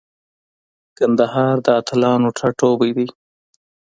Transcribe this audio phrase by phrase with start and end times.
[0.97, 3.07] کندهار د اتلانو ټاټوبی دی.